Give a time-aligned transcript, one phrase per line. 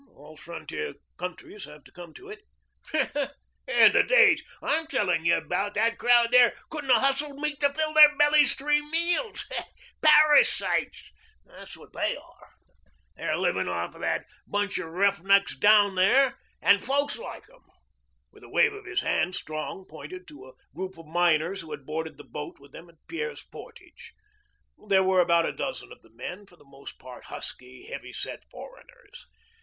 [0.15, 2.41] "All frontier countries have to come to it."
[2.87, 3.33] "Hmp!
[3.67, 7.71] In the days I'm telling you about that crowd there couldn't 'a' hustled meat to
[7.71, 9.45] fill their bellies three meals.
[10.01, 11.11] Parasites,
[11.45, 12.49] that's what they are.
[13.15, 17.65] They're living off that bunch of roughnecks down there and folks like 'em."
[18.31, 21.85] With a wave of his hand Strong pointed to a group of miners who had
[21.85, 24.13] boarded the boat with them at Pierre's Portage.
[24.87, 28.49] There were about a dozen of the men, for the most part husky, heavy set
[28.49, 29.27] foreigners.